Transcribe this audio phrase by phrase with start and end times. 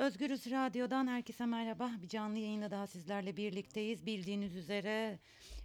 [0.00, 1.90] Özgürüz Radyo'dan herkese merhaba.
[2.02, 4.06] Bir canlı yayında daha sizlerle birlikteyiz.
[4.06, 5.18] Bildiğiniz üzere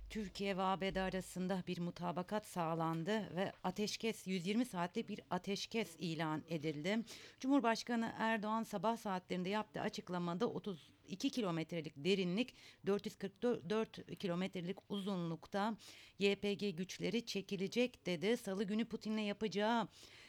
[0.10, 7.00] Türkiye ve ABD arasında bir mutabakat sağlandı ve ateşkes 120 saatlik bir ateşkes ilan edildi.
[7.40, 12.54] Cumhurbaşkanı Erdoğan sabah saatlerinde yaptığı açıklamada 32 kilometrelik derinlik
[12.86, 15.78] 444 kilometrelik uzunlukta
[16.20, 18.38] YPG güçleri çekilecek dedi.
[18.38, 19.88] Salı günü Putin'le yapacağı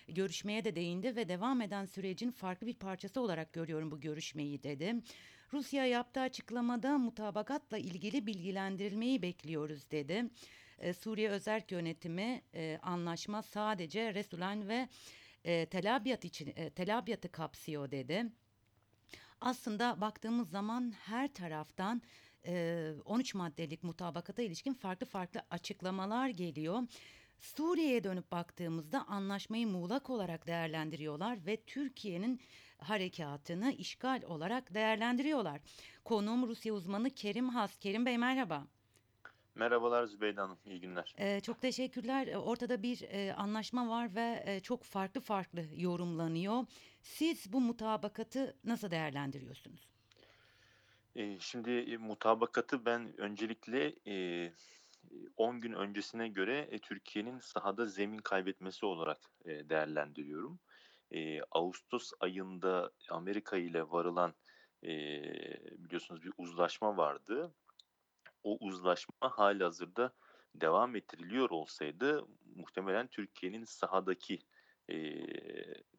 [0.09, 4.95] görüşmeye de değindi ve devam eden sürecin farklı bir parçası olarak görüyorum bu görüşmeyi dedi.
[5.53, 10.25] Rusya yaptığı açıklamada mutabakatla ilgili bilgilendirilmeyi bekliyoruz dedi.
[10.79, 14.89] Ee, Suriye Özerk Yönetimi e, anlaşma sadece Resulayn ve
[15.45, 18.27] e, Tel Abyad için e, Tel Abyad'ı kapsıyor dedi.
[19.41, 22.03] Aslında baktığımız zaman her taraftan
[22.47, 26.83] e, 13 maddelik mutabakata ilişkin farklı farklı açıklamalar geliyor.
[27.41, 32.41] Suriye'ye dönüp baktığımızda anlaşmayı muğlak olarak değerlendiriyorlar ve Türkiye'nin
[32.79, 35.61] harekatını işgal olarak değerlendiriyorlar.
[36.05, 37.79] Konuğum Rusya uzmanı Kerim Has.
[37.79, 38.67] Kerim Bey merhaba.
[39.55, 41.15] Merhabalar Zübeyde Hanım, iyi günler.
[41.19, 42.27] Ee, çok teşekkürler.
[42.27, 46.67] Ee, Ortada bir e, anlaşma var ve e, çok farklı farklı yorumlanıyor.
[47.03, 49.89] Siz bu mutabakatı nasıl değerlendiriyorsunuz?
[51.17, 54.53] Ee, şimdi e, mutabakatı ben öncelikle e,
[55.37, 60.59] 10 gün öncesine göre e, Türkiye'nin sahada zemin kaybetmesi olarak e, değerlendiriyorum.
[61.11, 64.35] E, Ağustos ayında Amerika ile varılan
[64.83, 64.89] e,
[65.79, 67.55] biliyorsunuz bir uzlaşma vardı.
[68.45, 70.13] O uzlaşma halihazırda
[70.55, 72.27] devam ettiriliyor olsaydı
[72.57, 74.39] muhtemelen Türkiye'nin sahadaki
[74.91, 75.27] e,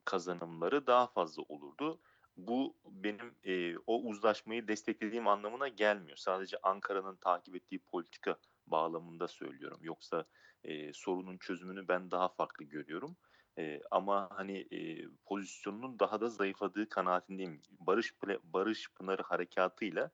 [0.05, 1.99] kazanımları daha fazla olurdu.
[2.37, 6.17] Bu benim e, o uzlaşmayı desteklediğim anlamına gelmiyor.
[6.17, 9.79] Sadece Ankara'nın takip ettiği politika bağlamında söylüyorum.
[9.81, 10.25] Yoksa
[10.63, 13.17] e, sorunun çözümünü ben daha farklı görüyorum.
[13.59, 17.61] E, ama hani e, pozisyonunun daha da zayıfladığı kanaatindeyim.
[17.79, 20.11] Barış Barış Pınarı harekatıyla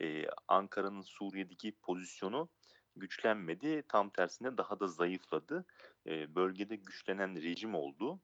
[0.00, 2.48] e, Ankara'nın Suriye'deki pozisyonu
[2.96, 3.82] güçlenmedi.
[3.88, 5.66] Tam tersine daha da zayıfladı.
[6.06, 8.20] E, bölgede güçlenen rejim oldu.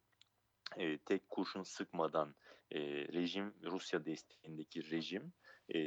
[0.76, 2.34] E, tek kurşun sıkmadan
[2.70, 2.80] e,
[3.12, 5.32] rejim Rusya desteğindeki rejim
[5.74, 5.80] e,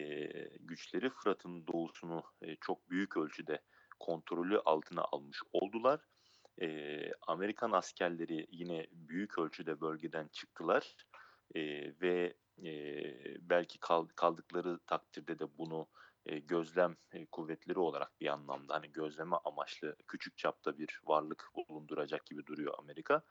[0.59, 3.61] güçleri Fırat'ın doğusunu e, çok büyük ölçüde
[3.99, 5.99] kontrolü altına almış oldular.
[6.61, 10.95] E, Amerikan askerleri yine büyük ölçüde bölgeden çıktılar
[11.55, 11.61] e,
[12.01, 12.69] ve e,
[13.49, 13.79] belki
[14.15, 15.87] kaldıkları takdirde de bunu
[16.25, 22.25] e, gözlem e, kuvvetleri olarak bir anlamda hani gözleme amaçlı küçük çapta bir varlık bulunduracak
[22.25, 23.21] gibi duruyor Amerika.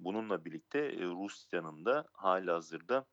[0.00, 3.06] Bununla birlikte e, Rusya'nın da hali hazırda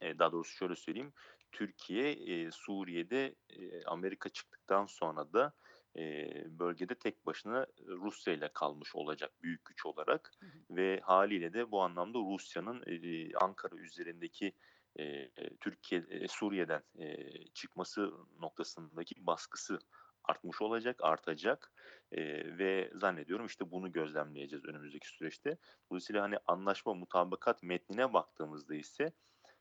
[0.00, 1.12] e, daha doğrusu şöyle söyleyeyim
[1.52, 5.52] Türkiye e, Suriye'de e, Amerika çıktıktan sonra da
[5.96, 10.76] e, bölgede tek başına Rusya ile kalmış olacak büyük güç olarak hı hı.
[10.76, 14.52] ve haliyle de bu anlamda Rusya'nın e, Ankara üzerindeki
[14.98, 15.30] e,
[15.60, 19.78] Türkiye e, Suriye'den e, çıkması noktasındaki baskısı
[20.24, 21.72] artmış olacak, artacak
[22.12, 22.22] e,
[22.58, 25.58] ve zannediyorum işte bunu gözlemleyeceğiz önümüzdeki süreçte.
[25.90, 29.12] Dolayısıyla hani anlaşma mutabakat metnine baktığımızda ise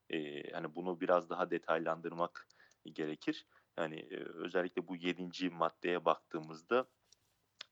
[0.10, 2.48] e, hani bunu biraz daha detaylandırmak
[2.86, 3.48] gerekir.
[3.80, 6.88] Yani e, özellikle bu yedinci maddeye baktığımızda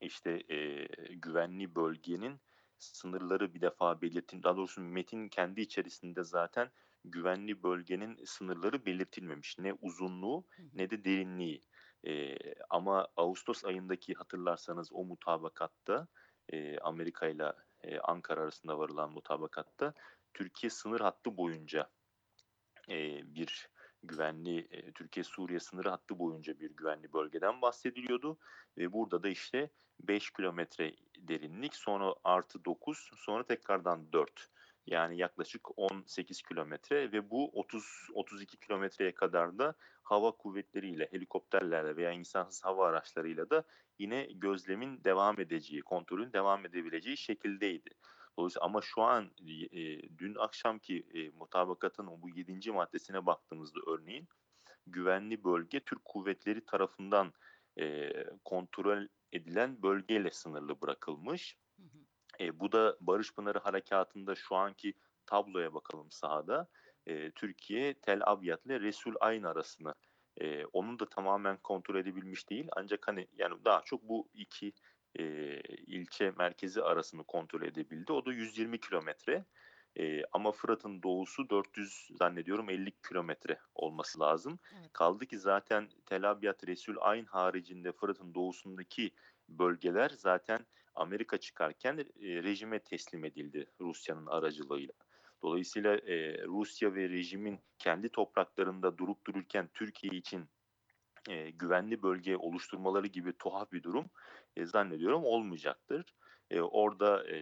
[0.00, 2.40] işte e, güvenli bölgenin
[2.78, 4.42] sınırları bir defa belirtin.
[4.42, 6.70] Daha doğrusu metin kendi içerisinde zaten
[7.04, 9.58] güvenli bölgenin sınırları belirtilmemiş.
[9.58, 11.62] Ne uzunluğu ne de derinliği.
[12.06, 12.36] E,
[12.70, 16.08] ama Ağustos ayındaki hatırlarsanız o mutabakatta
[16.48, 17.52] e, Amerika ile
[18.02, 19.94] Ankara arasında varılan mutabakatta
[20.34, 21.90] Türkiye sınır hattı boyunca
[22.88, 23.68] e, bir
[24.02, 28.38] güvenli Türkiye-Suriye sınırı hattı boyunca bir güvenli bölgeden bahsediliyordu.
[28.78, 29.70] Ve burada da işte
[30.00, 34.48] 5 kilometre derinlik sonra artı 9 sonra tekrardan 4
[34.86, 37.52] yani yaklaşık 18 kilometre ve bu
[38.14, 43.64] 30-32 kilometreye kadar da hava kuvvetleriyle, helikopterlerle veya insansız hava araçlarıyla da
[43.98, 47.90] yine gözlemin devam edeceği, kontrolün devam edebileceği şekildeydi.
[48.38, 49.30] Dolayısıyla ama şu an
[49.72, 52.72] e, dün akşamki e, mutabakatın bu 7.
[52.72, 54.28] maddesine baktığımızda örneğin
[54.86, 57.32] güvenli bölge Türk kuvvetleri tarafından
[57.78, 58.12] e,
[58.44, 61.56] kontrol edilen bölgeyle sınırlı bırakılmış.
[61.76, 61.98] Hı hı.
[62.44, 64.94] E, bu da Barış Pınarı Harekatı'nda şu anki
[65.26, 66.68] tabloya bakalım sahada.
[67.06, 69.94] E, Türkiye Tel Abyad ile Resul Ayn arasını
[70.36, 72.68] e, onun da tamamen kontrol edebilmiş değil.
[72.76, 74.72] Ancak hani yani daha çok bu iki
[75.18, 75.24] e,
[75.86, 78.12] ilçe merkezi arasını kontrol edebildi.
[78.12, 79.44] O da 120 kilometre.
[79.98, 84.58] E, ama Fırat'ın doğusu 400 zannediyorum 50 kilometre olması lazım.
[84.80, 84.92] Evet.
[84.92, 89.10] Kaldı ki zaten Tel Abyad Resul Ayn haricinde Fırat'ın doğusundaki
[89.48, 92.04] bölgeler zaten Amerika çıkarken e,
[92.42, 94.94] rejime teslim edildi Rusya'nın aracılığıyla.
[95.42, 100.48] Dolayısıyla e, Rusya ve rejimin kendi topraklarında durup dururken Türkiye için
[101.28, 104.10] e, güvenli bölge oluşturmaları gibi tuhaf bir durum
[104.56, 106.04] e, zannediyorum olmayacaktır.
[106.50, 107.36] E, orada e,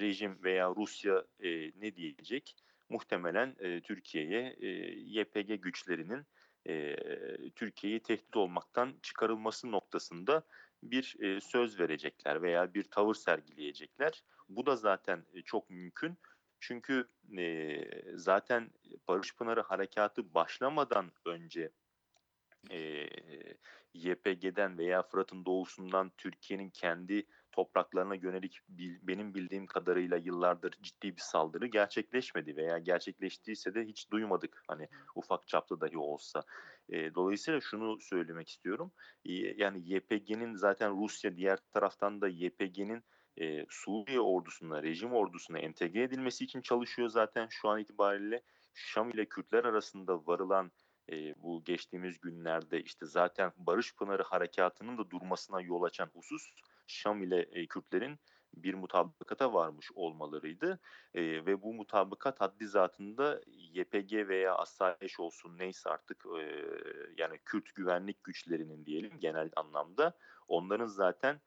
[0.00, 2.56] rejim veya Rusya e, ne diyecek?
[2.88, 4.68] Muhtemelen e, Türkiye'ye e,
[5.20, 6.26] YPG güçlerinin
[6.68, 6.96] e,
[7.50, 10.42] Türkiye'yi tehdit olmaktan çıkarılması noktasında
[10.82, 14.22] bir e, söz verecekler veya bir tavır sergileyecekler.
[14.48, 16.18] Bu da zaten e, çok mümkün.
[16.60, 17.08] Çünkü
[17.38, 17.80] e,
[18.14, 18.70] zaten
[19.08, 21.70] Barış Pınarı harekatı başlamadan önce
[22.70, 23.08] e,
[23.94, 31.20] YPG'den veya Fırat'ın doğusundan Türkiye'nin kendi topraklarına yönelik bil, benim bildiğim kadarıyla yıllardır ciddi bir
[31.20, 36.42] saldırı gerçekleşmedi veya gerçekleştiyse de hiç duymadık hani ufak çapta dahi olsa.
[36.88, 38.92] E, dolayısıyla şunu söylemek istiyorum.
[39.24, 43.04] E, yani YPG'nin zaten Rusya diğer taraftan da YPG'nin
[43.40, 48.42] e, Suriye ordusuna, rejim ordusuna entegre edilmesi için çalışıyor zaten şu an itibariyle.
[48.74, 50.70] Şam ile Kürtler arasında varılan
[51.10, 56.50] e, bu geçtiğimiz günlerde işte zaten Barış Pınarı harekatının da durmasına yol açan husus
[56.86, 58.18] Şam ile e, Kürtlerin
[58.54, 60.80] bir mutabakata varmış olmalarıydı
[61.14, 66.64] e, ve bu mutabakat haddi zatında YPG veya Asayiş olsun neyse artık e,
[67.16, 71.40] yani Kürt güvenlik güçlerinin diyelim genel anlamda onların zaten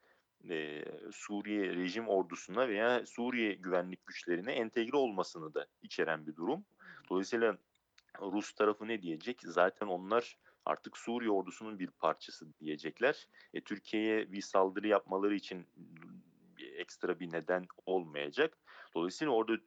[0.50, 6.64] e, Suriye rejim ordusuna veya Suriye güvenlik güçlerine entegre olmasını da içeren bir durum.
[7.10, 7.58] Dolayısıyla
[8.20, 9.40] Rus tarafı ne diyecek?
[9.44, 13.28] Zaten onlar artık Suriye ordusunun bir parçası diyecekler.
[13.54, 15.66] E, Türkiye'ye bir saldırı yapmaları için
[16.76, 18.58] ekstra bir neden olmayacak.
[18.94, 19.58] Dolayısıyla orada e,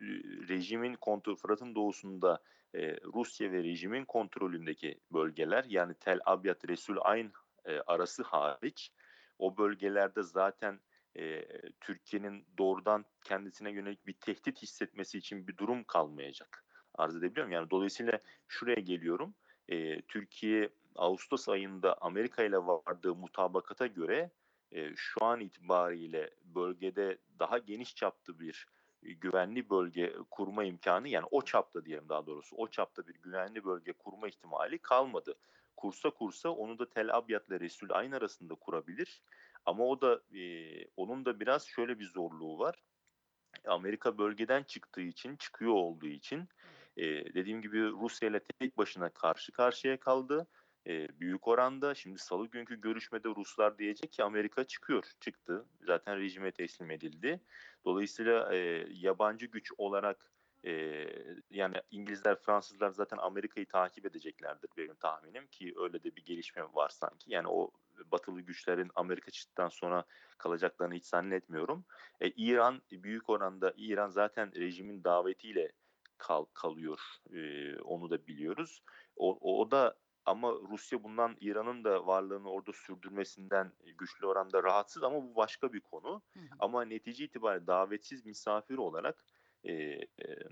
[0.49, 2.43] rejimin kontrol Fırat'ın doğusunda
[2.75, 7.31] e, Rusya ve rejimin kontrolündeki bölgeler yani Tel Abyad Resul Ayn
[7.65, 8.91] e, arası hariç
[9.39, 10.79] o bölgelerde zaten
[11.17, 11.45] e,
[11.81, 16.65] Türkiye'nin doğrudan kendisine yönelik bir tehdit hissetmesi için bir durum kalmayacak.
[16.99, 17.51] Arz edebiliyorum.
[17.51, 19.33] Yani dolayısıyla şuraya geliyorum.
[19.67, 24.31] E, Türkiye Ağustos ayında Amerika ile vardığı mutabakata göre
[24.71, 28.67] e, şu an itibariyle bölgede daha geniş çaplı bir
[29.01, 33.93] güvenli bölge kurma imkanı yani o çapta diyelim daha doğrusu o çapta bir güvenli bölge
[33.93, 35.35] kurma ihtimali kalmadı.
[35.77, 39.21] Kursa kursa onu da Tel Abyad ile Resul Ayn arasında kurabilir.
[39.65, 40.41] Ama o da e,
[40.97, 42.83] onun da biraz şöyle bir zorluğu var.
[43.65, 46.49] Amerika bölgeden çıktığı için, çıkıyor olduğu için
[46.99, 50.47] e, dediğim gibi Rusya ile tek başına karşı karşıya kaldı.
[50.87, 55.65] E, büyük oranda şimdi salı günkü görüşmede Ruslar diyecek ki Amerika çıkıyor, çıktı.
[55.81, 57.39] Zaten rejime teslim edildi.
[57.85, 58.57] Dolayısıyla e,
[58.89, 60.31] yabancı güç olarak
[60.65, 61.05] e,
[61.49, 66.89] yani İngilizler, Fransızlar zaten Amerika'yı takip edeceklerdir benim tahminim ki öyle de bir gelişme var
[66.89, 67.31] sanki.
[67.31, 67.71] Yani o
[68.11, 70.03] batılı güçlerin Amerika çıktıktan sonra
[70.37, 71.85] kalacaklarını hiç zannetmiyorum.
[72.21, 75.71] E, İran büyük oranda İran zaten rejimin davetiyle
[76.19, 76.99] kal, kalıyor.
[77.33, 78.83] E, onu da biliyoruz.
[79.15, 79.95] O, o da
[80.25, 85.79] ama Rusya bundan İran'ın da varlığını orada sürdürmesinden güçlü oranda rahatsız ama bu başka bir
[85.79, 86.21] konu.
[86.33, 86.45] Hı hı.
[86.59, 89.25] Ama netice itibariyle davetsiz misafir olarak
[89.63, 90.07] e, e,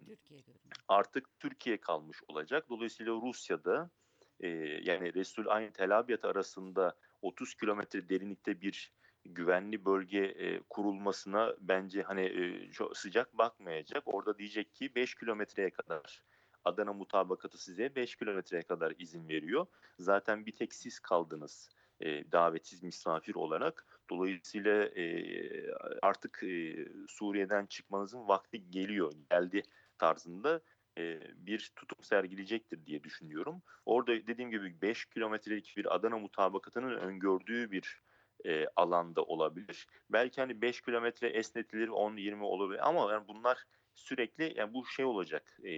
[0.06, 0.44] Türkiye
[0.88, 2.69] artık Türkiye kalmış olacak.
[2.69, 3.90] Dolayısıyla Rusya'da
[4.40, 4.48] e,
[4.84, 8.94] yani Resul Ayn Tel Abyad arasında 30 kilometre derinlikte bir
[9.33, 14.03] güvenli bölge e, kurulmasına bence hani e, çok sıcak bakmayacak.
[14.06, 16.24] Orada diyecek ki 5 kilometreye kadar
[16.63, 19.65] Adana mutabakatı size 5 kilometreye kadar izin veriyor.
[20.00, 23.85] Zaten bir tek siz kaldınız e, davetsiz misafir olarak.
[24.09, 25.71] Dolayısıyla e,
[26.02, 29.63] artık e, Suriye'den çıkmanızın vakti geliyor, geldi
[29.97, 30.61] tarzında
[30.97, 33.61] e, bir tutum sergileyecektir diye düşünüyorum.
[33.85, 38.02] Orada dediğim gibi 5 kilometrelik bir Adana mutabakatının öngördüğü bir
[38.45, 39.87] e, alanda olabilir.
[40.09, 43.63] Belki hani 5 kilometre esnetilir 10-20 olabilir ama yani bunlar
[43.95, 45.57] sürekli yani bu şey olacak.
[45.63, 45.71] E,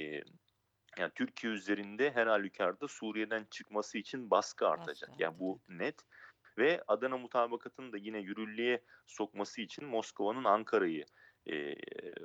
[0.97, 5.09] yani Türkiye üzerinde her halükarda Suriye'den çıkması için baskı artacak.
[5.19, 5.95] Yani bu net.
[6.57, 11.05] Ve Adana mutabakatını da yine yürürlüğe sokması için Moskova'nın Ankara'yı
[11.51, 11.75] e,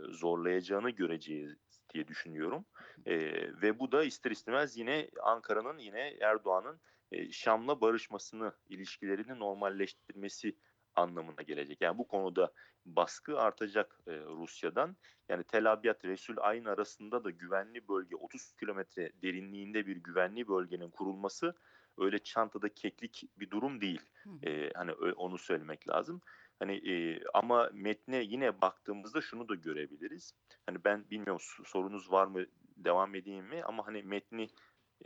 [0.08, 1.54] zorlayacağını göreceğiz
[1.94, 2.64] diye düşünüyorum.
[3.06, 3.16] E,
[3.62, 6.80] ve bu da ister istemez yine Ankara'nın yine Erdoğan'ın
[7.12, 10.56] e, Şam'la barışmasını, ilişkilerini normalleştirmesi
[10.94, 11.80] anlamına gelecek.
[11.80, 12.52] Yani bu konuda
[12.86, 14.96] baskı artacak e, Rusya'dan.
[15.28, 20.90] Yani Tel Abyad, Resul Ayn arasında da güvenli bölge 30 kilometre derinliğinde bir güvenli bölgenin
[20.90, 21.54] kurulması
[21.98, 24.00] öyle çantada keklik bir durum değil.
[24.42, 26.20] E, hani onu söylemek lazım.
[26.58, 30.34] Hani e, ama metne yine baktığımızda şunu da görebiliriz.
[30.66, 32.46] Hani ben bilmiyorum sorunuz var mı
[32.76, 34.48] devam edeyim mi ama hani metni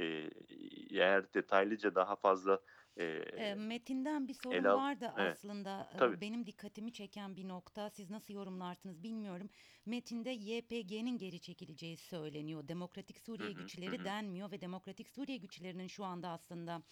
[0.01, 0.31] e,
[0.91, 2.61] eğer detaylıca daha fazla
[3.37, 5.91] Eee, metinden bir sorun ele vardı Evet, aslında.
[5.97, 6.19] Tabii.
[6.21, 7.91] benim dikkatimi çeken bir nokta.
[7.91, 9.49] Siz nasıl yorumlarsınız bilmiyorum.
[9.87, 12.69] Metinde YPG'nin geri çekileceği söyleniyor.
[12.69, 13.71] Demokratik Suriye hı.
[13.87, 14.05] Hı güçleri hı.
[14.05, 16.83] denmiyor ve Demokratik Suriye güçlerinin şu anda aslında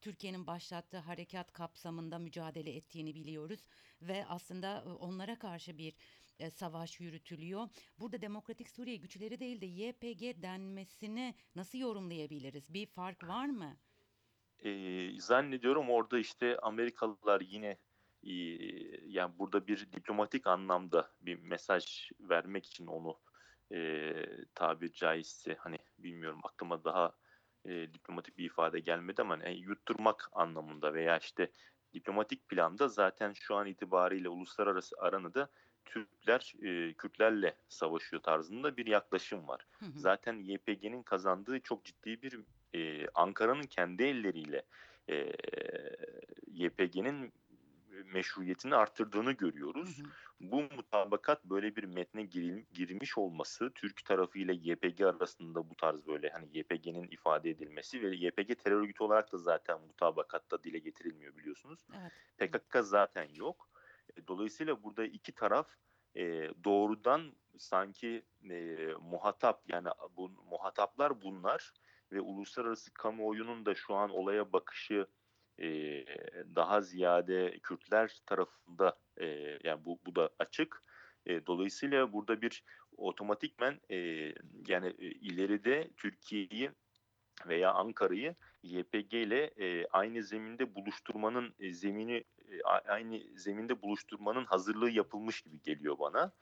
[0.00, 3.66] Türkiye'nin başlattığı harekat kapsamında mücadele ettiğini biliyoruz
[4.02, 5.94] ve aslında e, onlara karşı bir
[6.38, 7.68] e, savaş yürütülüyor.
[7.98, 12.74] Burada Demokratik Suriye güçleri değil de YPG denmesini nasıl yorumlayabiliriz?
[12.74, 13.80] Bir fark var mı?
[14.64, 17.78] Eee, zannediyorum orada işte Amerikalılar yine
[18.22, 23.20] eee, yani burada bir diplomatik anlamda bir mesaj vermek için onu
[23.70, 27.16] eee tabiri caizse hani bilmiyorum aklıma daha
[27.64, 31.52] eee, diplomatik bir ifade gelmedi ama hani yutturmak anlamında veya işte
[31.94, 35.50] diplomatik planda zaten şu an itibariyle uluslararası aranada
[35.84, 39.66] Türkler eee, Kürtlerle savaşıyor tarzında bir yaklaşım var.
[39.80, 40.10] Hı hı.
[40.12, 42.40] Zaten YPG'nin kazandığı çok ciddi bir
[42.72, 44.66] eee, Ankara'nın kendi elleriyle
[45.08, 45.32] eee,
[46.46, 47.32] YPG'nin
[48.04, 49.32] meşruiyetini arttırdığını
[49.82, 50.02] Hı görüyoruz.
[50.02, 50.12] hı.
[50.40, 56.06] Bu mutabakat böyle bir metne giril- girmiş olması Türk tarafı ile YPG arasında bu tarz
[56.06, 61.36] böyle hani YPG'nin ifade edilmesi ve YPG terör örgütü olarak da zaten mutabakatta dile getirilmiyor
[61.36, 61.86] biliyorsunuz.
[61.92, 62.12] Evet.
[62.36, 63.70] PKK zaten yok.
[64.16, 65.68] E, Dolayısıyla burada iki taraf
[66.16, 71.72] e, doğrudan sanki e, muhatap yani bu muhataplar bunlar
[72.12, 75.06] ve uluslararası kamuoyunun da şu an olaya bakışı
[75.58, 75.66] e,
[76.54, 79.26] daha ziyade Kürtler tarafında e,
[79.64, 80.82] yani bu, bu da açık.
[81.26, 82.64] E, dolayısıyla burada bir
[82.96, 83.96] otomatikmen e,
[84.68, 86.70] yani e, ileride Türkiye'yi
[87.46, 92.24] veya Ankara'yı YPG ile e, aynı zeminde buluşturmanın e, zemini
[92.64, 96.32] aynı zeminde buluşturmanın hazırlığı yapılmış gibi geliyor bana.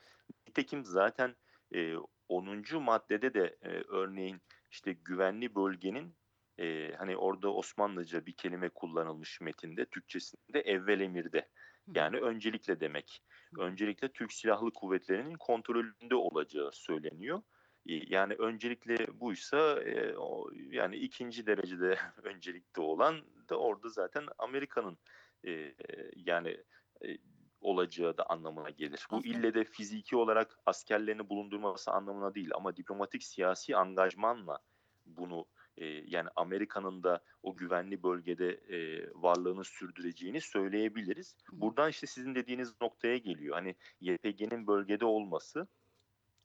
[0.48, 1.36] Nitekim zaten
[1.74, 1.96] e,
[2.28, 2.64] 10.
[2.82, 6.16] maddede de e, örneğin işte güvenli bölgenin
[6.58, 11.48] e, hani orada Osmanlıca bir kelime kullanılmış metinde Türkçesinde evvel emirde
[11.94, 13.22] yani öncelikle demek.
[13.58, 17.42] Öncelikle Türk Silahlı Kuvvetleri'nin kontrolünde olacağı söyleniyor.
[17.86, 24.98] E, Yani öncelikle buysa e, o, yani ikinci derecede öncelikli olan da orada zaten Amerika'nın
[25.46, 25.74] e,
[26.16, 26.56] yani
[27.04, 27.18] e,
[27.60, 29.06] olacağı da anlamına gelir.
[29.10, 34.58] Bu ille de fiziki olarak askerlerini bulundurması anlamına değil ama diplomatik siyasi angajmanla
[35.06, 35.46] bunu
[35.76, 41.36] e, yani Amerika'nın da o güvenli bölgede e, varlığını sürdüreceğini söyleyebiliriz.
[41.52, 43.54] Buradan işte sizin dediğiniz noktaya geliyor.
[43.54, 45.66] Hani YPG'nin bölgede olması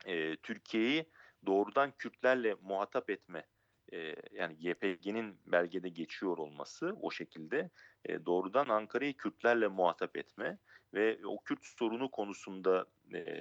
[0.05, 1.05] e, Türkiye'yi
[1.45, 3.45] doğrudan Kürtlerle muhatap etme
[3.93, 7.69] e, yani YPG'nin belgede geçiyor olması o şekilde
[8.05, 10.57] e, doğrudan Ankara'yı Kürtlerle muhatap etme
[10.93, 13.35] ve o Kürt sorunu konusunda e,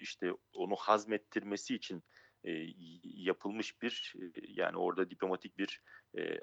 [0.00, 2.02] işte onu hazmettirmesi için
[2.44, 2.66] e,
[3.04, 5.82] yapılmış bir e, yani orada diplomatik bir
[6.18, 6.38] e,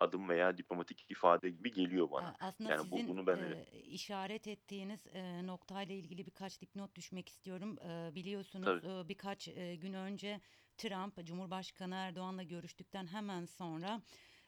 [0.00, 2.34] adım veya diplomatik ifade gibi geliyor bana.
[2.40, 7.28] Aslında Yani bu, sizin bunu ben e, işaret ettiğiniz e, noktayla ilgili birkaç dipnot düşmek
[7.28, 7.78] istiyorum.
[7.78, 8.86] E, biliyorsunuz Tabii.
[8.86, 10.40] e, birkaç e, gün önce
[10.76, 14.02] Trump, Cumhurbaşkanı Erdoğan'la görüştükten hemen sonra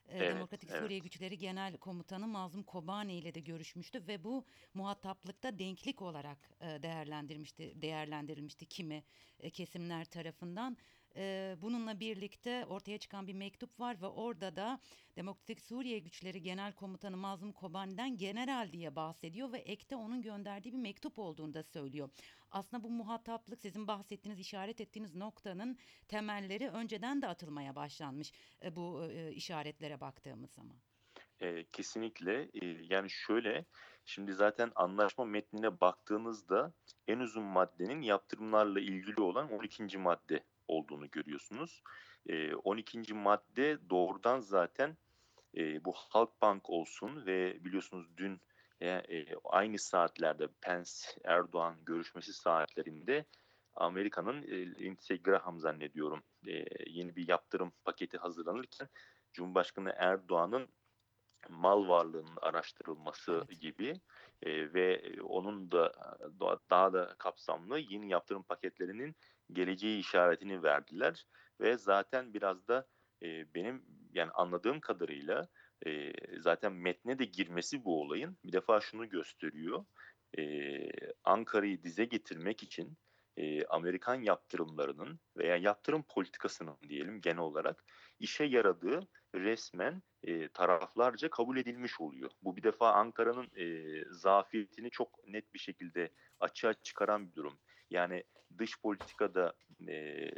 [0.06, 0.82] e, Evet, Demokratik evet.
[0.82, 6.82] Suriye Güçleri Genel Komutanı Mazlum Kobane ile de görüşmüştü ve bu muhataplıkta denklik olarak e,
[6.82, 9.04] değerlendirmişti, değerlendirilmişti kimi
[9.40, 10.76] e, kesimler tarafından.
[11.16, 14.80] E, bununla birlikte ortaya çıkan bir mektup var ve orada da
[15.16, 20.78] Demokratik Suriye Güçleri Genel Komutanı Mazlum Kobani'den general diye bahsediyor ve ekte onun gönderdiği bir
[20.78, 22.10] mektup olduğunu da söylüyor.
[22.50, 25.78] Aslında bu muhataplık sizin bahsettiğiniz, işaret ettiğiniz noktanın
[26.08, 30.76] temelleri önceden de atılmaya başlanmış e, bu e, işaretlere baktığımız zaman.
[31.40, 32.50] Eee, kesinlikle.
[32.90, 33.64] Yani şöyle,
[34.04, 36.72] şimdi zaten anlaşma metnine baktığınızda
[37.08, 39.98] en uzun maddenin yaptırımlarla ilgili olan 12.
[39.98, 41.82] madde olduğunu görüyorsunuz.
[42.26, 43.14] Eee 12.
[43.14, 44.96] madde doğrudan zaten
[45.54, 48.40] eee, bu Halkbank olsun ve biliyorsunuz dün
[48.80, 50.90] e, e, aynı saatlerde Pence
[51.24, 53.24] Erdoğan görüşmesi saatlerinde
[53.74, 58.88] Amerika'nın e, Lindsey Graham zannediyorum e, yeni bir yaptırım paketi hazırlanırken
[59.32, 60.68] Cumhurbaşkanı Erdoğan'ın
[61.48, 63.60] mal varlığının araştırılması Evet.
[63.60, 64.00] gibi
[64.42, 65.92] e, ve onun da
[66.40, 69.16] da- daha da kapsamlı yeni yaptırım paketlerinin
[69.52, 71.26] geleceği işaretini verdiler
[71.60, 72.86] ve zaten biraz da
[73.22, 75.48] e, benim yani anladığım kadarıyla
[75.86, 79.84] e, zaten metne de girmesi bu olayın bir defa şunu gösteriyor.
[80.38, 80.42] E,
[81.24, 82.98] Ankara'yı dize getirmek için
[83.36, 87.84] e, Amerikan yaptırımlarının veya yaptırım politikasının diyelim genel olarak
[88.20, 92.30] işe yaradığı resmen e, taraflarca kabul edilmiş oluyor.
[92.42, 93.64] Bu bir defa Ankara'nın e,
[94.10, 96.10] zafiyetini çok net bir şekilde
[96.40, 97.58] açığa çıkaran bir durum.
[97.90, 98.24] Yani
[98.58, 99.52] dış politikada
[99.88, 100.30] e,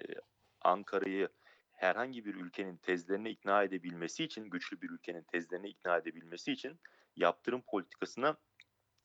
[0.60, 1.28] Ankara'yı
[1.72, 6.80] herhangi bir ülkenin tezlerini ikna edebilmesi için, güçlü bir ülkenin tezlerini ikna edebilmesi için
[7.16, 8.36] yaptırım politikasına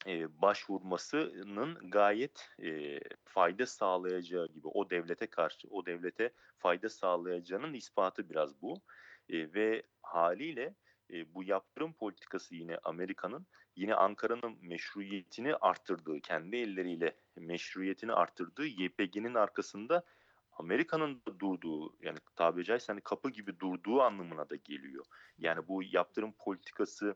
[0.07, 8.29] e, başvurmasının gayet e, fayda sağlayacağı gibi o devlete karşı, o devlete fayda sağlayacağının ispatı
[8.29, 8.81] biraz bu.
[9.29, 10.75] E, ve haliyle
[11.11, 19.33] e, bu yaptırım politikası yine Amerika'nın yine Ankara'nın meşruiyetini arttırdığı, kendi elleriyle meşruiyetini arttırdığı YPG'nin
[19.33, 20.03] arkasında
[20.51, 25.05] Amerika'nın durduğu yani tabiri caizse hani kapı gibi durduğu anlamına da geliyor.
[25.37, 27.15] Yani bu yaptırım politikası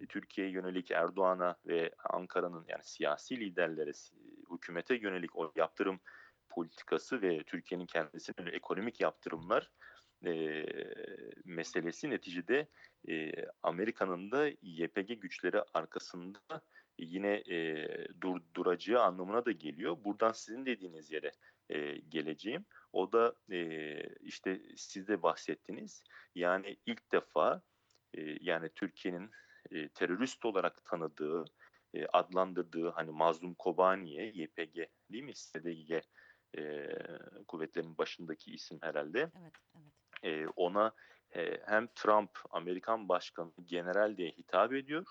[0.00, 3.92] e, Türkiye'ye yönelik Erdoğan'a ve Ankara'nın yani siyasi liderlere,
[4.52, 6.00] hükümete yönelik o yaptırım
[6.48, 9.70] politikası ve Türkiye'nin kendisine ekonomik yaptırımlar
[10.26, 10.64] e,
[11.44, 12.68] meselesi neticede
[13.08, 16.62] e, Amerika'nın da YPG güçleri arkasında
[16.98, 17.86] yine e,
[18.20, 19.96] dur, duracağı anlamına da geliyor.
[20.04, 21.32] Buradan sizin dediğiniz yere
[21.68, 22.64] e, geleceğim.
[22.92, 26.04] O da e, işte siz de bahsettiniz.
[26.34, 27.62] Yani ilk defa
[28.14, 29.30] e, yani Türkiye'nin
[29.70, 31.44] e, terörist olarak tanıdığı,
[31.94, 34.76] e, adlandırdığı hani Mazlum Kobani'ye, YPG
[35.12, 35.34] değil mi?
[35.34, 36.00] SDG
[36.58, 36.88] e,
[37.48, 39.18] kuvvetlerinin başındaki isim herhalde.
[39.18, 39.89] Evet, evet.
[40.24, 40.92] E, ona
[41.36, 45.06] e, hem Trump, Amerikan Başkanı general diye hitap ediyor.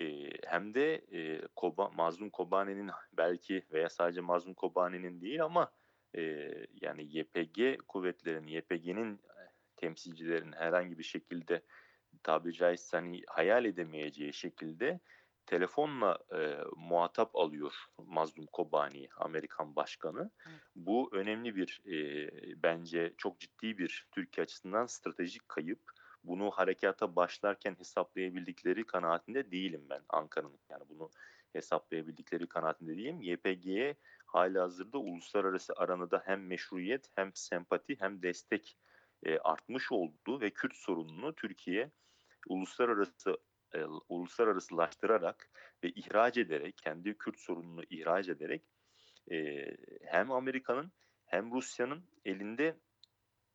[0.00, 5.72] E, hem de e, Koba, Mazlum Kobani'nin belki veya sadece Mazlum Kobani'nin değil ama
[6.16, 9.20] e, yani YPG kuvvetlerinin, YPG'nin
[9.76, 11.62] temsilcilerin herhangi bir şekilde
[12.22, 15.00] tabiri caizse hani hayal edemeyeceği şekilde
[15.46, 20.30] telefonla e, muhatap alıyor Mazlum Kobani, Amerikan başkanı.
[20.48, 20.60] Evet.
[20.76, 22.30] Bu önemli bir e,
[22.62, 25.80] bence çok ciddi bir Türkiye açısından stratejik kayıp.
[26.24, 30.58] Bunu harekata başlarken hesaplayabildikleri kanaatinde değilim ben Ankara'nın.
[30.68, 31.10] Yani bunu
[31.52, 33.22] hesaplayabildikleri kanaatinde değilim.
[33.22, 33.96] YPG'ye
[34.26, 38.76] hala hazırda uluslararası aranada hem meşruiyet hem sempati hem destek
[39.22, 41.90] e, artmış oldu ve Kürt sorununu Türkiye
[42.48, 43.38] uluslararası
[43.74, 45.50] e, uluslararasılaştırarak
[45.84, 48.62] ve ihraç ederek kendi Kürt sorununu ihraç ederek
[49.30, 49.66] e,
[50.04, 50.92] hem Amerika'nın
[51.24, 52.76] hem Rusya'nın elinde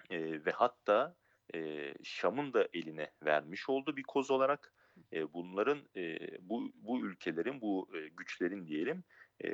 [0.09, 1.15] e, ve hatta
[1.55, 4.73] e, Şam'ın da eline vermiş oldu bir koz olarak.
[5.13, 9.03] E, bunların e, bu bu ülkelerin bu e, güçlerin diyelim
[9.43, 9.53] e,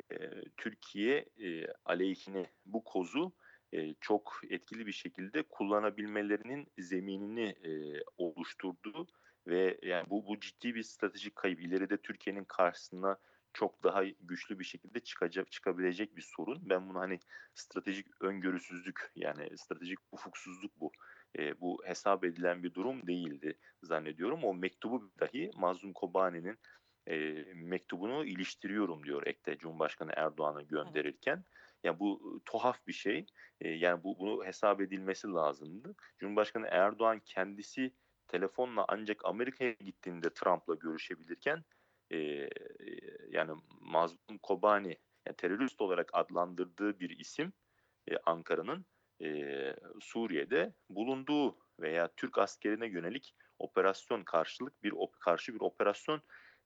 [0.56, 3.32] Türkiye e, aleyhine bu kozu
[3.72, 9.06] e, çok etkili bir şekilde kullanabilmelerinin zeminini e, oluşturdu
[9.46, 11.60] ve yani bu bu ciddi bir stratejik kayıp.
[11.60, 13.18] İleride Türkiye'nin karşısına
[13.52, 16.58] çok daha güçlü bir şekilde çıkacak çıkabilecek bir sorun.
[16.62, 17.18] Ben bunu hani
[17.54, 20.92] stratejik öngörüsüzlük yani stratejik ufuksuzluk bu.
[21.38, 24.44] E, bu hesap edilen bir durum değildi zannediyorum.
[24.44, 26.58] O mektubu dahi Mazlum Kobani'nin
[27.06, 31.44] e, mektubunu iliştiriyorum diyor ekte Cumhurbaşkanı Erdoğan'a gönderirken.
[31.84, 33.26] Ya bu tuhaf bir şey.
[33.60, 35.94] E, yani bu bunu hesap edilmesi lazımdı.
[36.18, 37.92] Cumhurbaşkanı Erdoğan kendisi
[38.28, 41.64] telefonla ancak Amerika'ya gittiğinde Trump'la görüşebilirken
[42.12, 42.48] e,
[43.28, 47.52] yani Mazlum Kobani yani terörist olarak adlandırdığı bir isim
[48.10, 48.86] e, Ankara'nın
[49.22, 56.22] e, Suriye'de bulunduğu veya Türk askerine yönelik operasyon karşılık bir karşı bir operasyon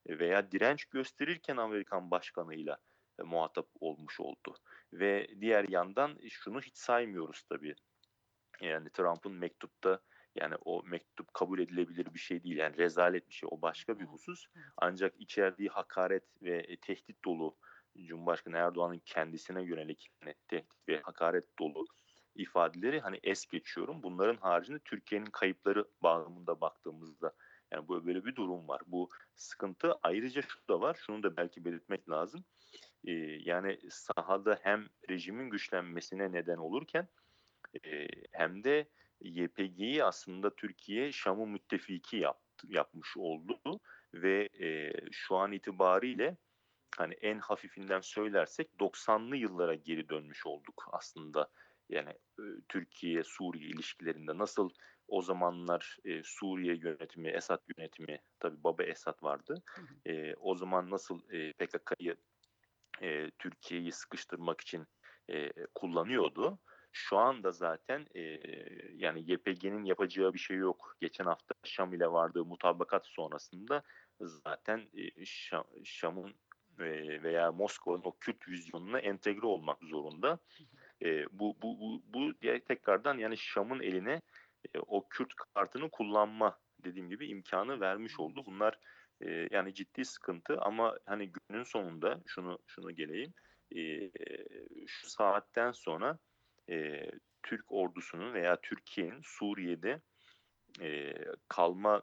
[0.07, 2.77] veya direnç gösterirken Amerikan başkanıyla
[3.19, 4.55] e, muhatap olmuş oldu.
[4.93, 7.75] Ve diğer yandan şunu hiç saymıyoruz tabii.
[8.61, 9.99] Yani Trump'ın mektupta
[10.35, 12.57] yani o mektup kabul edilebilir bir şey değil.
[12.57, 13.49] Yani rezalet bir şey.
[13.51, 14.45] O başka bir husus.
[14.77, 17.55] Ancak içerdiği hakaret ve tehdit dolu
[18.05, 21.85] Cumhurbaşkanı Erdoğan'ın kendisine yönelik hani tehdit ve hakaret dolu
[22.35, 24.03] ifadeleri hani es geçiyorum.
[24.03, 27.33] Bunların haricinde Türkiye'nin kayıpları bağlamında baktığımızda
[27.71, 28.81] yani bu böyle bir durum var.
[28.87, 30.97] Bu sıkıntı ayrıca şu da var.
[31.05, 32.43] Şunu da belki belirtmek lazım.
[33.03, 37.07] Ee, yani sahada hem rejimin güçlenmesine neden olurken
[37.85, 38.87] e, hem de
[39.21, 43.59] YPG'yi aslında Türkiye Şam'ı müttefiki yaptı, yapmış oldu
[44.13, 46.37] ve e, şu an itibariyle
[46.97, 51.49] hani en hafifinden söylersek 90'lı yıllara geri dönmüş olduk aslında.
[51.89, 54.69] Yani e, Türkiye Suriye ilişkilerinde nasıl
[55.07, 59.63] o zamanlar e, Suriye yönetimi, Esad yönetimi, tabi Baba Esad vardı.
[60.05, 62.15] E, o zaman nasıl e, PKK'yı
[63.01, 64.87] e, Türkiye'yi sıkıştırmak için
[65.29, 66.59] e, kullanıyordu.
[66.91, 68.21] Şu anda zaten e,
[68.95, 70.97] yani YPG'nin yapacağı bir şey yok.
[71.01, 73.83] Geçen hafta Şam ile vardığı mutabakat sonrasında
[74.21, 76.35] zaten e, Şam, Şam'ın
[76.79, 80.39] e, veya Moskova'nın o Kürt vizyonuna entegre olmak zorunda.
[81.03, 82.33] E, bu, bu, bu, bu
[82.67, 84.21] tekrardan yani Şam'ın eline
[84.75, 88.43] e, o Kürt kartını kullanma dediğim gibi imkanı vermiş oldu.
[88.45, 88.79] Bunlar
[89.21, 93.33] e, yani ciddi sıkıntı ama hani günün sonunda şunu şunu geleyim
[93.75, 94.09] e,
[94.87, 96.17] şu saatten sonra
[96.69, 97.09] e,
[97.43, 100.01] Türk ordusunun veya Türkiye'nin Suriye'de
[100.81, 101.13] e,
[101.47, 102.01] kalma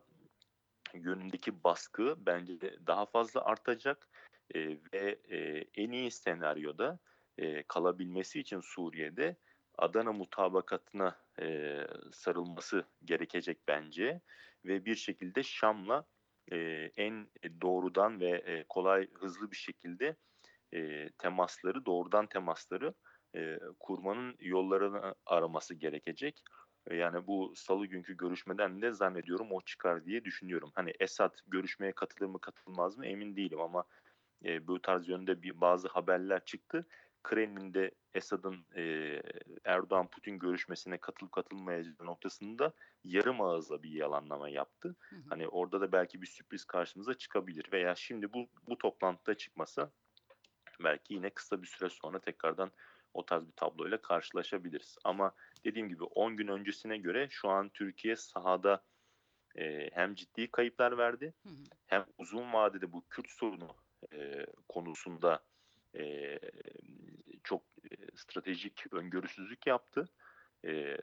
[0.95, 4.09] yönündeki baskı bence de daha fazla artacak
[4.55, 4.61] e,
[4.93, 6.99] ve e, en iyi senaryoda
[7.39, 9.37] e, kalabilmesi için Suriye'de
[9.79, 11.79] Adana mutabakatına e,
[12.13, 14.21] sarılması gerekecek bence
[14.65, 16.07] ve bir şekilde Şam'la
[16.53, 16.57] e,
[16.97, 17.29] en
[17.61, 20.17] doğrudan ve e, kolay hızlı bir şekilde
[20.73, 22.95] e, temasları doğrudan temasları
[23.37, 26.43] e, kurmanın yollarını araması gerekecek.
[26.91, 30.71] Yani bu salı günkü görüşmeden de zannediyorum o çıkar diye düşünüyorum.
[30.75, 33.85] Hani Esad görüşmeye katılır mı katılmaz mı emin değilim ama
[34.45, 36.87] e, bu tarz yönde bir bazı haberler çıktı.
[37.23, 38.83] Kremlin'de Esad'ın e,
[39.65, 42.73] Erdoğan-Putin görüşmesine katılıp katılmayacağı noktasında
[43.05, 44.97] yarım ağızla bir yalanlama yaptı.
[45.09, 45.21] Hı hı.
[45.29, 49.91] Hani orada da belki bir sürpriz karşımıza çıkabilir veya şimdi bu bu toplantıda çıkmasa
[50.85, 52.71] belki yine kısa bir süre sonra tekrardan
[53.15, 54.97] o tarz bir tabloyla karşılaşabiliriz.
[55.05, 55.33] Ama
[55.65, 58.85] dediğim gibi 10 gün öncesine göre şu an Türkiye sahada
[59.57, 61.65] e, hem ciddi kayıplar verdi Hı hı.
[61.87, 63.77] hem uzun vadede bu Kürt sorunu
[64.13, 65.45] e, konusunda
[65.95, 66.39] e,
[67.45, 70.09] çok e, stratejik öngörüsüzlük yaptı.
[70.65, 70.99] E,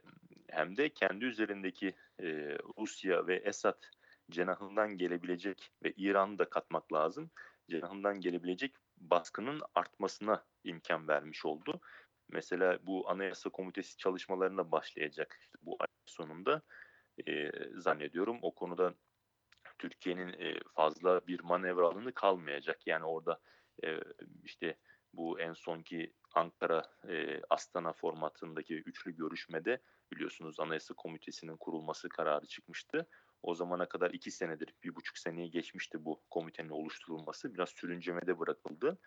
[0.48, 3.82] hem de kendi üzerindeki e, Rusya ve Esad
[4.30, 7.30] cenahından gelebilecek ve İran'ı da katmak lazım.
[7.70, 11.80] Cenahından gelebilecek baskının artmasına imkan vermiş oldu.
[12.28, 16.62] Mesela bu Anayasa Komitesi çalışmalarına başlayacak işte bu ay sonunda
[17.26, 18.94] e, zannediyorum o konuda
[19.78, 22.86] Türkiye'nin e, fazla bir manevra alanı kalmayacak.
[22.86, 23.40] Yani orada
[23.84, 24.00] e,
[24.44, 24.78] işte
[25.12, 33.08] bu en sonki Ankara e, Astana formatındaki üçlü görüşmede biliyorsunuz Anayasa Komitesi'nin kurulması kararı çıkmıştı.
[33.42, 37.54] O zamana kadar iki senedir, bir buçuk seneye geçmişti bu komitenin oluşturulması.
[37.54, 38.98] Biraz sürüncemede bırakıldı.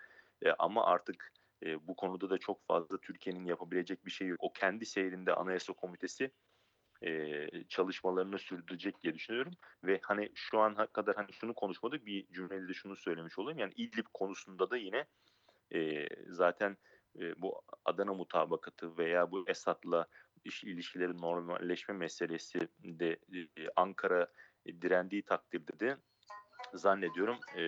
[0.42, 1.32] E, ama artık
[1.66, 4.40] e, bu konuda da çok fazla Türkiye'nin yapabilecek bir şey yok.
[4.42, 6.32] O kendi seyrinde Anayasa Komitesi
[7.02, 9.54] e, çalışmalarını sürdürecek diye düşünüyorum.
[9.84, 13.60] Ve hani şu an kadar hani şunu konuşmadık bir cümleyle de şunu söylemiş olayım.
[13.60, 15.06] Yani İdlib konusunda da yine
[15.74, 16.78] e, zaten
[17.20, 20.08] e, bu Adana mutabakatı veya bu Esad'la
[20.44, 23.18] iş ilişkilerin normalleşme meselesi de
[23.58, 24.28] e, Ankara
[24.66, 25.98] e, direndiği takdirde de
[26.74, 27.62] zannediyorum e,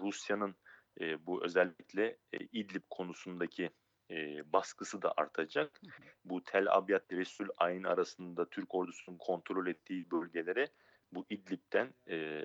[0.00, 0.54] Rusya'nın
[1.00, 3.70] e, bu özellikle e, İdlib konusundaki
[4.10, 5.80] e, baskısı da artacak.
[6.24, 10.68] Bu Tel Abyad ve Resul Ayn arasında Türk ordusunun kontrol ettiği bölgelere
[11.12, 12.44] bu İdlib'den e,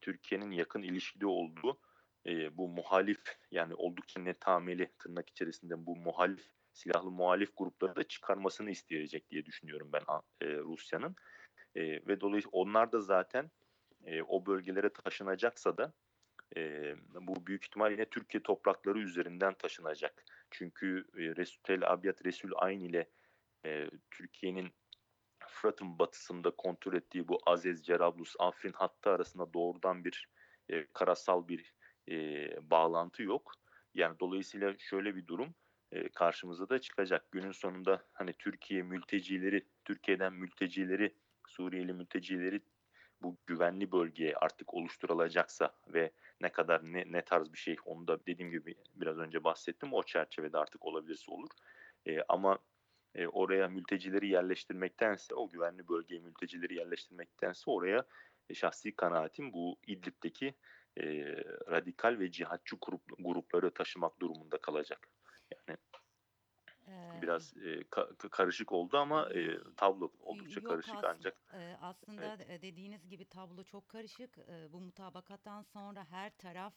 [0.00, 1.80] Türkiye'nin yakın ilişkide olduğu
[2.26, 8.70] e, bu muhalif yani oldukça netameli tırnak içerisinde bu muhalif silahlı muhalif grupları da çıkarmasını
[8.70, 10.02] isteyecek diye düşünüyorum ben
[10.40, 11.16] e, Rusya'nın.
[11.74, 13.50] E, ve dolayısıyla onlar da zaten
[14.04, 15.92] e, o bölgelere taşınacaksa da
[16.56, 20.24] e, bu büyük ihtimal yine Türkiye toprakları üzerinden taşınacak.
[20.50, 23.08] Çünkü e, Resul Tel Abyad Resul Ayn ile
[23.64, 24.72] e, Türkiye'nin
[25.48, 30.28] Fırat'ın batısında kontrol ettiği bu Azez, Cerablus, Afrin hattı arasında doğrudan bir
[30.68, 31.74] e, karasal bir
[32.08, 33.52] e, bağlantı yok.
[33.94, 35.54] Yani dolayısıyla şöyle bir durum
[35.92, 37.32] e, karşımıza da çıkacak.
[37.32, 41.14] Günün sonunda hani Türkiye mültecileri, Türkiye'den mültecileri,
[41.48, 42.60] Suriyeli mültecileri
[43.22, 48.26] bu güvenli bölgeye artık oluşturulacaksa ve ne kadar ne, ne tarz bir şey onu da
[48.26, 51.50] dediğim gibi biraz önce bahsettim o çerçevede artık olabilirse olur.
[52.06, 52.58] E, ama
[53.14, 58.04] e, oraya mültecileri yerleştirmektense o güvenli bölgeye mültecileri yerleştirmektense oraya
[58.50, 60.54] e, şahsi kanaatim bu İdlib'deki
[60.96, 61.04] e,
[61.70, 65.08] radikal ve cihatçı grup, grupları taşımak durumunda kalacak.
[67.22, 72.36] Biraz e, ka- karışık oldu ama e, tablo oldukça Yok karışık as- ancak e, aslında
[72.48, 74.38] e, dediğiniz gibi tablo çok karışık.
[74.38, 76.74] E, Bu mutabakattan sonra her taraf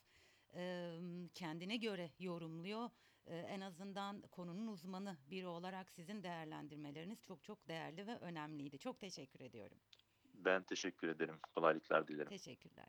[0.56, 0.92] e,
[1.34, 2.90] kendine göre yorumluyor.
[3.26, 8.78] E, En azından konunun uzmanı biri olarak sizin değerlendirmeleriniz çok çok değerli ve önemliydi.
[8.80, 9.78] Çok teşekkür ediyorum.
[10.34, 11.40] ben teşekkür ederim.
[11.56, 12.30] Kolaylıklar dilerim.
[12.30, 12.88] Teşekkürler.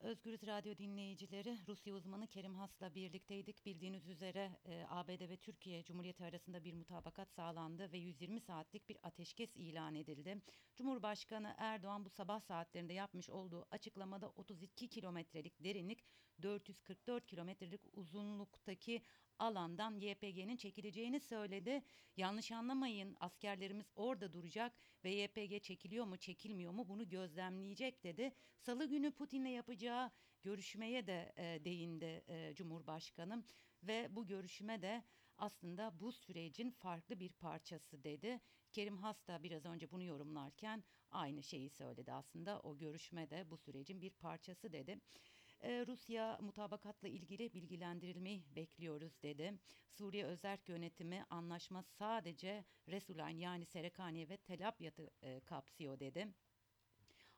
[0.00, 3.66] Özgürüz Radyo dinleyicileri, Rusya uzmanı Kerim Has'la birlikteydik.
[3.66, 8.98] Bildiğiniz üzere e, ABD ve Türkiye Cumhuriyeti arasında bir mutabakat sağlandı ve 120 saatlik bir
[9.02, 10.42] ateşkes ilan edildi.
[10.76, 16.04] Cumhurbaşkanı Erdoğan bu sabah saatlerinde yapmış olduğu açıklamada 32 kilometrelik derinlik,
[16.42, 19.02] 444 kilometrelik uzunluktaki
[19.38, 21.82] alandan YPG'nin çekileceğini söyledi.
[22.16, 24.72] Yanlış anlamayın askerlerimiz orada duracak
[25.04, 28.32] ve YPG çekiliyor mu çekilmiyor mu bunu gözlemleyecek dedi.
[28.58, 30.10] Salı günü Putin'le yapacağı
[30.42, 33.44] görüşmeye de e, değindi e, Cumhurbaşkanı
[33.82, 35.04] ve bu görüşme de
[35.38, 38.40] aslında bu sürecin farklı bir parçası dedi.
[38.72, 43.56] Kerim Has da biraz önce bunu yorumlarken aynı şeyi söyledi aslında o görüşme de bu
[43.56, 45.00] sürecin bir parçası dedi.
[45.60, 49.58] E, Rusya mutabakatla ilgili bilgilendirilmeyi bekliyoruz dedi.
[49.90, 56.28] Suriye Özerk Yönetimi anlaşma sadece Resulayn yani Serekaniye ve Tel Abyad'ı e, kapsıyor dedi.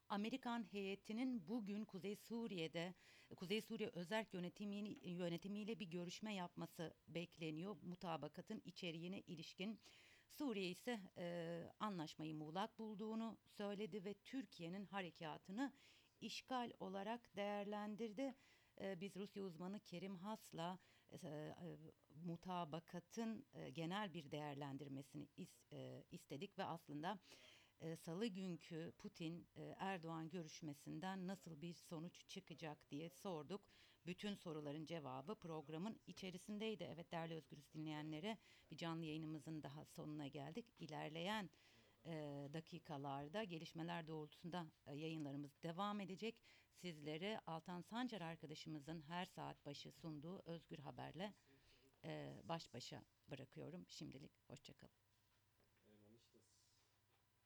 [0.08, 2.94] Amerikan heyetinin bugün Kuzey Suriye'de
[3.36, 7.76] Kuzey Suriye Özerk Yönetimi, yönetimiyle bir görüşme yapması bekleniyor.
[7.82, 9.80] Mutabakatın içeriğine ilişkin
[10.28, 15.72] Suriye ise e, anlaşmayı muğlak bulduğunu söyledi ve Türkiye'nin harekatını
[16.20, 18.34] işgal olarak değerlendirdi.
[18.80, 20.78] E, biz Rusya uzmanı Kerim Has'la
[21.10, 21.78] e, e,
[22.24, 25.72] mutabakatın e, genel bir değerlendirmesini is,
[26.10, 27.18] istedik ve aslında
[27.96, 33.60] salı günkü Putin Erdoğan görüşmesinden nasıl bir sonuç çıkacak diye sorduk.
[34.06, 36.84] Bütün soruların cevabı programın içerisindeydi.
[36.84, 38.38] Evet değerli Özgürüz dinleyenlere
[38.70, 40.66] bir canlı yayınımızın daha sonuna geldik.
[40.78, 41.50] İlerleyen
[42.06, 46.42] e, dakikalarda gelişmeler doğrultusunda e, yayınlarımız devam edecek.
[46.72, 51.32] Sizleri Altan Sancar arkadaşımızın her saat başı sunduğu Özgür Haber'le
[52.04, 53.84] e, baş başa bırakıyorum.
[53.88, 55.07] Şimdilik hoşçakalın.